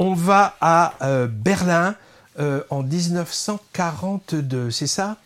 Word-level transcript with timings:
On 0.00 0.14
va 0.14 0.56
à 0.60 0.94
euh, 1.02 1.28
Berlin 1.28 1.94
en 2.70 2.82
1942, 2.82 4.70
c'est 4.70 4.86
ça? 4.86 5.18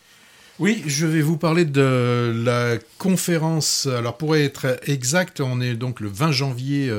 Oui, 0.59 0.83
je 0.85 1.05
vais 1.05 1.21
vous 1.21 1.37
parler 1.37 1.63
de 1.63 2.33
la 2.43 2.75
conférence. 2.97 3.85
Alors 3.87 4.17
pour 4.17 4.35
être 4.35 4.77
exact, 4.85 5.39
on 5.39 5.61
est 5.61 5.75
donc 5.75 6.01
le 6.01 6.09
20 6.09 6.33
janvier 6.33 6.91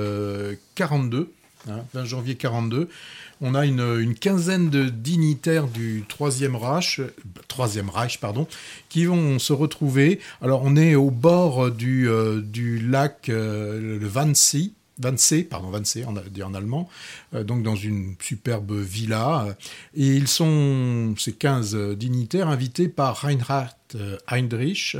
42, 0.75 1.31
20 1.93 2.05
janvier 2.07 2.35
42 2.37 2.89
on 3.41 3.55
a 3.55 3.67
une, 3.67 4.15
quinzaine 4.15 4.71
de 4.71 4.89
dignitaires 4.89 5.67
du 5.67 6.05
Troisième 6.09 6.57
Reich, 6.57 7.01
Troisième 7.49 7.91
Reich 7.91 8.19
pardon, 8.19 8.47
qui 8.89 9.05
vont 9.05 9.39
se 9.39 9.53
retrouver. 9.53 10.21
Alors 10.41 10.63
on 10.65 10.77
est 10.77 10.95
au 10.95 11.11
bord 11.11 11.71
du, 11.71 12.09
euh, 12.09 12.43
lac 12.83 13.29
euh, 13.29 13.99
le 13.99 14.09
Wannsee, 14.09 14.73
Wannsee, 15.03 15.45
pardon, 15.45 15.71
Wannsee 15.71 16.05
en, 16.05 16.17
en 16.17 16.55
allemand, 16.55 16.89
euh, 17.35 17.45
donc 17.45 17.63
dans 17.63 17.77
une 17.77 18.15
superbe 18.21 18.73
villa. 18.73 19.57
Et 19.95 20.17
ils 20.17 20.29
sont, 20.29 21.15
ces 21.19 21.33
15 21.33 21.77
dignitaires, 21.97 22.49
invités 22.49 22.89
par 22.89 23.21
Reinhard 23.21 23.77
Heinrich 24.29 24.97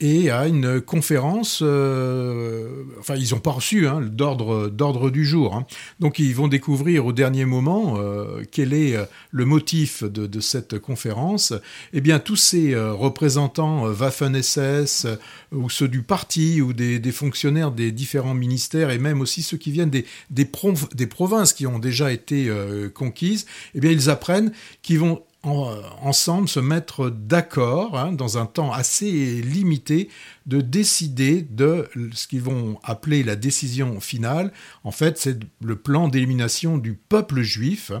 et 0.00 0.30
à 0.30 0.46
une 0.46 0.80
conférence. 0.80 1.60
Euh, 1.62 2.84
enfin, 2.98 3.14
ils 3.16 3.30
n'ont 3.32 3.40
pas 3.40 3.52
reçu 3.52 3.86
hein, 3.86 4.00
d'ordre 4.02 5.10
du 5.10 5.24
jour. 5.24 5.54
Hein. 5.54 5.66
Donc, 6.00 6.18
ils 6.18 6.34
vont 6.34 6.48
découvrir 6.48 7.06
au 7.06 7.12
dernier 7.12 7.44
moment 7.44 7.96
euh, 7.96 8.42
quel 8.50 8.72
est 8.72 8.96
euh, 8.96 9.04
le 9.30 9.44
motif 9.44 10.04
de, 10.04 10.40
cette 10.40 10.78
conférence. 10.78 11.54
Eh 11.92 12.00
bien, 12.00 12.18
tous 12.18 12.36
ces 12.36 12.76
représentants 12.76 13.86
Waffen-SS 13.86 15.06
ou 15.52 15.70
ceux 15.70 15.88
du 15.88 16.02
parti 16.02 16.60
ou 16.60 16.72
des, 16.72 17.00
fonctionnaires 17.12 17.70
des 17.70 17.92
différents 17.92 18.34
ministères 18.34 18.90
et 18.90 18.98
même 18.98 19.20
aussi 19.20 19.42
ceux 19.42 19.56
qui 19.56 19.70
viennent 19.70 19.90
des, 19.90 20.04
des 20.30 21.06
provinces 21.06 21.52
qui 21.52 21.66
ont 21.66 21.78
déjà 21.78 22.12
été 22.12 22.50
conquises, 22.94 23.46
eh 23.74 23.80
bien, 23.80 23.90
ils 23.90 24.10
apprennent 24.10 24.52
qu'ils 24.82 24.98
vont 24.98 25.22
ensemble 25.44 26.48
se 26.48 26.60
mettre 26.60 27.10
d'accord 27.10 27.98
hein, 27.98 28.12
dans 28.12 28.38
un 28.38 28.46
temps 28.46 28.72
assez 28.72 29.10
limité 29.42 30.08
de 30.46 30.60
décider 30.60 31.40
de 31.40 31.88
ce 32.12 32.26
qu'ils 32.26 32.42
vont 32.42 32.78
appeler 32.82 33.22
la 33.22 33.34
décision 33.34 33.98
finale. 34.00 34.52
En 34.82 34.90
fait, 34.90 35.16
c'est 35.16 35.38
le 35.62 35.76
plan 35.76 36.08
d'élimination 36.08 36.76
du 36.76 36.92
peuple 36.94 37.40
juif. 37.40 37.92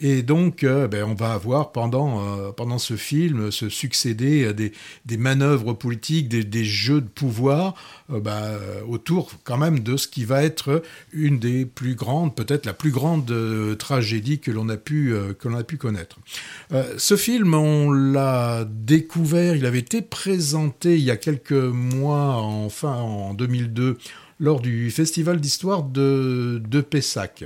Et 0.00 0.22
donc, 0.22 0.64
euh, 0.64 0.88
ben, 0.88 1.04
on 1.04 1.14
va 1.14 1.34
avoir 1.34 1.72
pendant, 1.72 2.38
euh, 2.38 2.52
pendant 2.52 2.78
ce 2.78 2.96
film 2.96 3.50
se 3.50 3.68
succéder 3.68 4.54
des, 4.54 4.72
des 5.04 5.16
manœuvres 5.18 5.74
politiques, 5.74 6.28
des, 6.28 6.44
des, 6.44 6.64
jeux 6.64 7.02
de 7.02 7.08
pouvoir 7.08 7.74
euh, 8.10 8.20
ben, 8.20 8.58
autour 8.88 9.32
quand 9.44 9.58
même 9.58 9.80
de 9.80 9.98
ce 9.98 10.08
qui 10.08 10.24
va 10.24 10.42
être 10.42 10.82
une 11.12 11.38
des 11.38 11.66
plus 11.66 11.94
grandes, 11.94 12.34
peut-être 12.34 12.64
la 12.64 12.72
plus 12.72 12.90
grande 12.90 13.32
tragédie 13.78 14.38
que 14.38 14.50
l'on 14.50 14.68
a, 14.70 14.76
pu, 14.76 15.14
que 15.38 15.48
l'on 15.48 15.56
a 15.56 15.64
pu 15.64 15.76
connaître. 15.76 16.18
ce 16.96 17.16
film, 17.16 17.54
on 17.54 17.90
l'a 17.90 18.64
découvert, 18.64 19.56
il 19.56 19.66
avait 19.66 19.78
été 19.78 20.00
présenté 20.00 20.96
il 20.96 21.04
y 21.04 21.10
a 21.10 21.16
quelques 21.16 21.52
moi, 21.52 21.81
enfin 22.00 22.94
en 22.94 23.34
2002, 23.34 23.98
lors 24.38 24.60
du 24.60 24.90
Festival 24.90 25.40
d'histoire 25.40 25.82
de, 25.82 26.60
de 26.66 26.80
Pessac. 26.80 27.44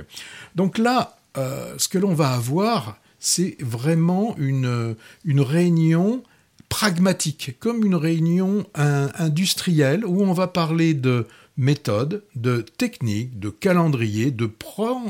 Donc 0.55 0.77
là, 0.77 1.17
euh, 1.37 1.75
ce 1.77 1.87
que 1.87 1.97
l'on 1.97 2.13
va 2.13 2.31
avoir, 2.31 2.97
c'est 3.19 3.57
vraiment 3.59 4.35
une, 4.37 4.95
une 5.25 5.41
réunion 5.41 6.23
pragmatique, 6.69 7.55
comme 7.59 7.85
une 7.85 7.95
réunion 7.95 8.65
industrielle 8.75 10.05
où 10.05 10.21
on 10.21 10.33
va 10.33 10.47
parler 10.47 10.93
de 10.93 11.25
méthode, 11.57 12.23
de 12.35 12.61
technique, 12.61 13.39
de 13.39 13.49
calendrier, 13.49 14.31
de, 14.31 14.49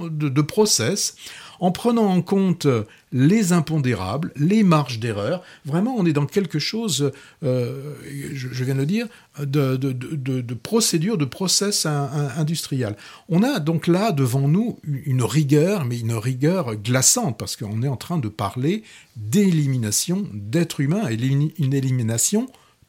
de, 0.09 0.29
de 0.29 0.41
process, 0.41 1.15
en 1.59 1.71
prenant 1.71 2.07
en 2.07 2.21
compte 2.21 2.67
les 3.11 3.53
impondérables, 3.53 4.31
les 4.35 4.63
marges 4.63 4.99
d'erreur. 4.99 5.41
Vraiment, 5.65 5.95
on 5.97 6.05
est 6.05 6.13
dans 6.13 6.25
quelque 6.25 6.59
chose, 6.59 7.11
euh, 7.43 7.93
je, 8.33 8.63
viens 8.63 8.75
de 8.75 8.79
le 8.79 8.85
dire, 8.85 9.07
de, 9.39 10.53
procédure, 10.53 11.17
de 11.17 11.25
process 11.25 11.85
industriel. 11.85 12.95
On 13.29 13.43
a 13.43 13.59
donc 13.59 13.87
là 13.87 14.11
devant 14.11 14.47
nous 14.47 14.79
une 14.83 15.23
rigueur, 15.23 15.85
mais 15.85 15.99
une 15.99 16.13
rigueur 16.13 16.75
glaçante, 16.75 17.37
parce 17.37 17.55
qu'on 17.55 17.81
est 17.83 17.87
en 17.87 17.97
train 17.97 18.17
de 18.17 18.29
parler 18.29 18.83
d'élimination 19.15 20.27
d'êtres 20.33 20.81
humains 20.81 21.09
une 21.09 21.73
élimination 21.73 22.47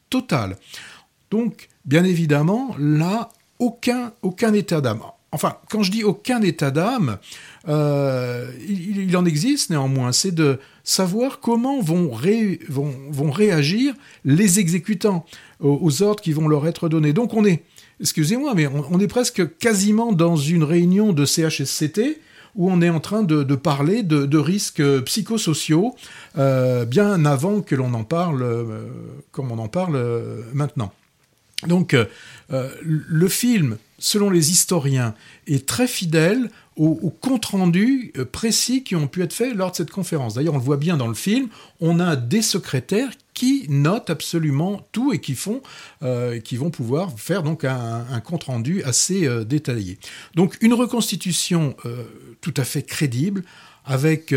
totale. 0.09 0.57
Donc, 1.31 1.69
bien 1.85 2.03
évidemment, 2.03 2.75
là, 2.79 3.29
aucun, 3.59 4.13
aucun 4.21 4.53
état 4.53 4.81
d'âme. 4.81 5.01
Enfin, 5.31 5.57
quand 5.69 5.83
je 5.83 5.91
dis 5.91 6.03
aucun 6.03 6.41
état 6.41 6.71
d'âme, 6.71 7.17
euh, 7.67 8.51
il, 8.67 9.15
en 9.15 9.25
existe 9.25 9.69
néanmoins, 9.69 10.11
c'est 10.11 10.33
de 10.33 10.59
savoir 10.83 11.39
comment 11.39 11.81
vont, 11.81 12.09
réagir 13.31 13.93
les 14.25 14.59
exécutants 14.59 15.25
aux, 15.59 16.01
ordres 16.01 16.21
qui 16.21 16.33
vont 16.33 16.47
leur 16.47 16.67
être 16.67 16.89
donnés. 16.89 17.13
Donc 17.13 17.35
on 17.35 17.45
est, 17.45 17.63
excusez-moi, 18.01 18.53
mais 18.55 18.65
on, 18.67 18.99
est 18.99 19.07
presque 19.07 19.57
quasiment 19.57 20.13
dans 20.13 20.35
une 20.35 20.63
réunion 20.63 21.13
de 21.13 21.25
CHSCT 21.25 22.19
où 22.55 22.71
on 22.71 22.81
est 22.81 22.89
en 22.89 22.99
train 22.99 23.21
de, 23.21 23.43
parler 23.55 24.01
de, 24.01 24.37
risques 24.37 24.83
psychosociaux 25.01 25.95
euh, 26.39 26.85
bien 26.85 27.23
avant 27.25 27.61
que 27.61 27.75
l'on 27.75 27.93
en 27.93 28.03
parle 28.03 28.41
euh, 28.41 28.87
comme 29.31 29.51
on 29.51 29.59
en 29.59 29.67
parle 29.67 30.01
maintenant. 30.53 30.91
Donc 31.67 31.95
le 32.81 33.27
film, 33.27 33.77
selon 33.97 34.29
les 34.29 34.51
historiens, 34.51 35.13
est 35.45 35.65
très 35.65 35.87
fidèle 35.87 36.49
aux, 36.79 37.13
comptes 37.19 37.45
rendus 37.45 38.13
euh, 38.17 38.25
précis 38.25 38.83
qui 38.83 38.95
ont 38.95 39.07
pu 39.07 39.21
être 39.21 39.33
faits 39.33 39.53
lors 39.53 39.71
de 39.71 39.75
cette 39.75 39.91
conférence. 39.91 40.35
D'ailleurs, 40.35 40.53
on 40.53 40.59
le 40.59 40.63
voit 40.63 40.77
bien 40.77 40.95
dans 40.95 41.07
le 41.07 41.13
film, 41.13 41.49
on 41.81 41.99
a 41.99 42.15
des 42.15 42.41
secrétaires 42.41 43.09
qui 43.33 43.65
notent 43.69 44.09
absolument 44.09 44.81
tout 44.91 45.13
et 45.13 45.19
qui 45.19 45.35
euh, 46.03 46.39
vont 46.53 46.69
pouvoir 46.69 47.17
faire 47.19 47.43
donc 47.43 47.63
un, 47.65 48.19
compte 48.23 48.45
rendu 48.45 48.81
assez 48.83 49.27
euh, 49.27 49.43
détaillé. 49.43 49.97
Donc 50.35 50.57
une 50.61 50.73
reconstitution 50.73 51.75
tout 52.41 52.53
à 52.55 52.63
fait 52.63 52.83
crédible 52.83 53.43
avec 53.89 54.35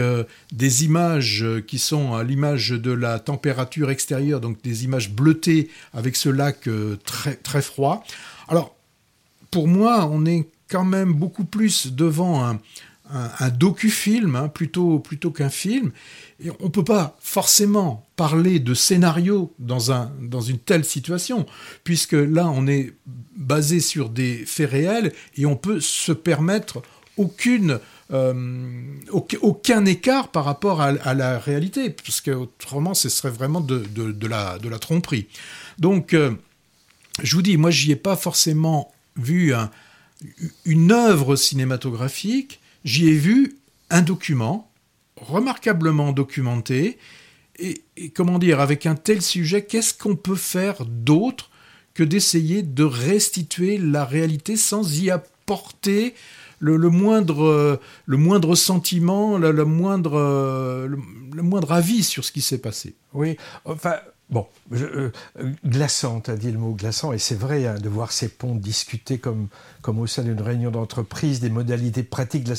des 0.50 0.84
images 0.84 1.44
qui 1.68 1.78
sont 1.78 2.14
à 2.14 2.24
l'image 2.24 2.70
de 2.70 2.90
la 2.90 3.18
température 3.18 3.90
extérieure, 3.90 4.40
donc 4.40 4.62
des 4.62 4.84
images 4.84 5.10
bleutées 5.10 5.68
avec 5.92 6.16
ce 6.16 6.30
lac 6.30 6.68
très, 7.04 7.34
très 7.34 7.60
froid. 7.60 8.02
Alors, 8.48 8.74
pour 9.50 9.68
moi, 9.68 10.08
on 10.10 10.24
est 10.24 10.48
quand 10.68 10.84
même 10.84 11.12
beaucoup 11.12 11.44
plus 11.44 11.92
devant 11.92 12.42
un, 12.42 12.58
un, 13.10 13.50
docu-film 13.50 14.36
hein, 14.36 14.48
plutôt, 14.48 14.98
plutôt 14.98 15.30
qu'un 15.30 15.50
film. 15.50 15.92
Et 16.44 16.50
on 16.60 16.64
ne 16.64 16.70
peut 16.70 16.84
pas 16.84 17.16
forcément 17.20 18.06
parler 18.16 18.58
de 18.58 18.74
scénario 18.74 19.52
dans, 19.58 19.92
un, 19.92 20.12
dans 20.20 20.40
une 20.40 20.58
telle 20.58 20.84
situation, 20.84 21.46
puisque 21.84 22.12
là, 22.12 22.48
on 22.48 22.66
est 22.66 22.92
basé 23.36 23.80
sur 23.80 24.08
des 24.08 24.44
faits 24.46 24.70
réels 24.70 25.12
et 25.36 25.46
on 25.46 25.56
peut 25.56 25.80
se 25.80 26.12
permettre 26.12 26.82
aucune, 27.16 27.72
euh, 27.72 27.78
aucun 28.12 29.84
écart 29.86 30.28
par 30.28 30.44
rapport 30.44 30.80
à, 30.80 31.14
la 31.14 31.38
réalité, 31.38 31.90
parce 31.90 32.22
autrement, 32.28 32.94
ce 32.94 33.08
serait 33.08 33.30
vraiment 33.30 33.60
de, 33.60 34.26
la, 34.26 34.78
tromperie. 34.78 35.28
Donc, 35.78 36.14
euh, 36.14 36.32
je 37.22 37.36
vous 37.36 37.42
dis, 37.42 37.56
moi, 37.56 37.70
j'y 37.70 37.92
ai 37.92 37.96
pas 37.96 38.16
forcément 38.16 38.92
vu 39.16 39.54
un, 39.54 39.70
une 40.64 40.92
œuvre 40.92 41.36
cinématographique, 41.36 42.60
j'y 42.84 43.08
ai 43.08 43.14
vu 43.14 43.58
un 43.90 44.02
document 44.02 44.72
remarquablement 45.16 46.12
documenté. 46.12 46.98
Et, 47.58 47.84
comment 48.14 48.38
dire, 48.38 48.60
avec 48.60 48.86
un 48.86 48.94
tel 48.94 49.22
sujet, 49.22 49.64
qu'est-ce 49.64 49.94
qu'on 49.94 50.16
peut 50.16 50.36
faire 50.36 50.84
d'autre 50.86 51.50
que 51.94 52.02
d'essayer 52.02 52.62
de 52.62 52.84
restituer 52.84 53.78
la 53.78 54.04
réalité 54.04 54.56
sans 54.56 55.00
y 55.00 55.10
apporter 55.10 55.30
le, 56.58 56.78
moindre, 56.88 57.80
le 58.06 58.16
moindre 58.16 58.54
sentiment, 58.54 59.38
le, 59.38 59.64
moindre, 59.64 60.86
le, 60.86 61.42
moindre 61.42 61.72
avis 61.72 62.04
sur 62.04 62.24
ce 62.24 62.32
qui 62.32 62.40
s'est 62.40 62.58
passé. 62.58 62.94
Oui, 63.14 63.36
enfin, 63.64 63.96
Bon, 64.30 64.46
je, 64.70 64.86
euh, 64.86 65.12
glaçant, 65.66 66.20
tu 66.20 66.30
as 66.30 66.36
dit 66.36 66.50
le 66.50 66.58
mot 66.58 66.72
glaçant, 66.72 67.12
et 67.12 67.18
c'est 67.18 67.34
vrai 67.34 67.66
hein, 67.66 67.74
de 67.74 67.88
voir 67.90 68.12
ces 68.12 68.28
ponts 68.28 68.54
discuter 68.54 69.18
comme, 69.18 69.48
comme 69.82 69.98
au 69.98 70.06
sein 70.06 70.22
d'une 70.22 70.40
réunion 70.40 70.70
d'entreprise 70.70 71.40
des 71.40 71.50
modalités 71.50 72.02
pratiques 72.02 72.44
de 72.44 72.54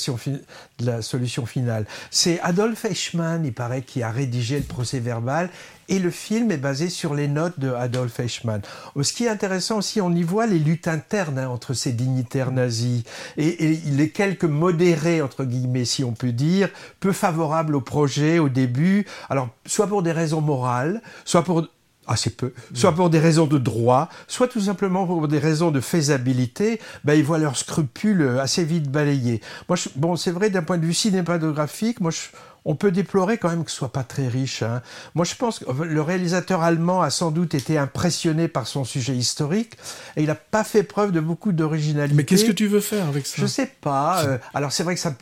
la, 0.81 1.01
solution 1.01 1.47
finale. 1.47 1.87
C'est 2.11 2.39
Adolf 2.41 2.85
Eichmann, 2.85 3.43
il 3.43 3.53
paraît, 3.53 3.81
qui 3.81 4.03
a 4.03 4.11
rédigé 4.11 4.57
le 4.57 4.65
procès 4.65 4.99
verbal, 4.99 5.49
et 5.89 5.99
le 5.99 6.11
film 6.11 6.51
est 6.51 6.57
basé 6.57 6.89
sur 6.89 7.13
les 7.15 7.27
notes 7.27 7.59
de 7.59 7.71
Adolf 7.71 8.19
Eichmann. 8.19 8.61
Ce 9.01 9.11
qui 9.11 9.25
est 9.25 9.29
intéressant 9.29 9.79
aussi, 9.79 9.99
on 9.99 10.11
y 10.11 10.23
voit 10.23 10.45
les 10.45 10.59
luttes 10.59 10.87
internes 10.87 11.39
hein, 11.39 11.49
entre 11.49 11.73
ces 11.73 11.91
dignitaires 11.91 12.51
nazis, 12.51 13.03
et, 13.37 13.65
et 13.65 13.75
les 13.75 14.09
quelques 14.11 14.43
modérés, 14.43 15.23
entre 15.23 15.43
guillemets, 15.43 15.85
si 15.85 16.03
on 16.03 16.13
peut 16.13 16.31
dire, 16.31 16.69
peu 16.99 17.11
favorables 17.11 17.75
au 17.75 17.81
projet 17.81 18.37
au 18.37 18.49
début, 18.49 19.07
alors 19.29 19.49
soit 19.65 19.87
pour 19.87 20.03
des 20.03 20.11
raisons 20.11 20.41
morales, 20.41 21.01
soit 21.25 21.43
pour 21.43 21.62
assez 22.07 22.29
peu, 22.29 22.53
soit 22.73 22.93
pour 22.93 23.09
des 23.09 23.19
raisons 23.19 23.47
de 23.47 23.57
droit, 23.57 24.09
soit 24.27 24.47
tout 24.47 24.61
simplement 24.61 25.05
pour 25.05 25.27
des 25.27 25.39
raisons 25.39 25.71
de 25.71 25.79
faisabilité, 25.79 26.79
ben, 27.03 27.13
ils 27.13 27.23
voient 27.23 27.37
leurs 27.37 27.57
scrupules 27.57 28.37
assez 28.41 28.63
vite 28.63 28.89
balayés. 28.89 29.41
Moi, 29.69 29.77
bon, 29.95 30.15
c'est 30.15 30.31
vrai, 30.31 30.49
d'un 30.49 30.63
point 30.63 30.77
de 30.77 30.85
vue 30.85 30.93
cinématographique, 30.93 32.01
moi, 32.01 32.11
je, 32.11 32.19
on 32.65 32.75
peut 32.75 32.91
déplorer 32.91 33.37
quand 33.37 33.49
même 33.49 33.63
que 33.63 33.71
ce 33.71 33.77
soit 33.77 33.91
pas 33.91 34.03
très 34.03 34.27
riche. 34.27 34.63
Hein. 34.63 34.81
Moi, 35.15 35.25
je 35.25 35.35
pense 35.35 35.59
que 35.59 35.83
le 35.83 36.01
réalisateur 36.01 36.61
allemand 36.61 37.01
a 37.01 37.09
sans 37.09 37.31
doute 37.31 37.53
été 37.55 37.77
impressionné 37.77 38.47
par 38.47 38.67
son 38.67 38.85
sujet 38.85 39.15
historique 39.15 39.77
et 40.15 40.21
il 40.21 40.27
n'a 40.27 40.35
pas 40.35 40.63
fait 40.63 40.83
preuve 40.83 41.11
de 41.11 41.19
beaucoup 41.19 41.51
d'originalité. 41.51 42.15
Mais 42.15 42.23
qu'est-ce 42.23 42.45
que 42.45 42.51
tu 42.51 42.67
veux 42.67 42.79
faire 42.79 43.07
avec 43.07 43.27
ça? 43.27 43.35
Je 43.37 43.45
sais 43.45 43.69
pas. 43.81 44.23
Euh, 44.25 44.37
alors 44.53 44.71
c'est 44.71 44.83
vrai 44.83 44.95
que 44.95 45.01
ça, 45.01 45.13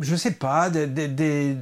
je 0.00 0.16
sais 0.16 0.32
pas, 0.32 0.70
des, 0.70 0.86
des, 0.86 1.56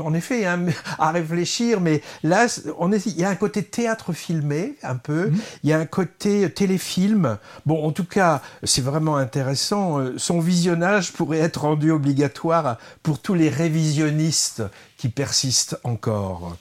en 0.00 0.14
effet, 0.14 0.46
hein, 0.46 0.66
à 0.98 1.10
réfléchir, 1.10 1.80
mais 1.80 2.02
là, 2.22 2.46
on 2.78 2.92
est, 2.92 3.06
il 3.06 3.18
y 3.18 3.24
a 3.24 3.30
un 3.30 3.36
côté 3.36 3.62
théâtre 3.62 4.12
filmé, 4.12 4.76
un 4.82 4.96
peu, 4.96 5.30
mhm. 5.30 5.38
il 5.64 5.70
y 5.70 5.72
a 5.72 5.78
un 5.78 5.86
côté 5.86 6.50
téléfilm. 6.50 7.38
Bon, 7.66 7.86
en 7.86 7.92
tout 7.92 8.04
cas, 8.04 8.42
c'est 8.62 8.84
vraiment 8.84 9.16
intéressant. 9.16 9.98
Euh, 9.98 10.14
son 10.16 10.40
visionnage 10.40 11.12
pourrait 11.12 11.38
être 11.38 11.62
rendu 11.62 11.90
obligatoire 11.90 12.78
pour 13.02 13.20
tous 13.20 13.34
les 13.34 13.48
révisionnistes 13.48 14.62
qui 14.96 15.08
persistent 15.08 15.78
encore. 15.84 16.56